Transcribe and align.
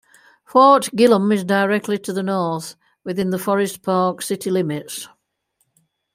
Fort 0.45 0.85
Gillem 0.95 1.31
is 1.31 1.43
directly 1.43 1.99
to 1.99 2.11
the 2.11 2.23
north, 2.23 2.75
within 3.03 3.29
the 3.29 3.37
Forest 3.37 3.83
Park 3.83 4.23
city 4.23 4.49
limits. 4.49 5.07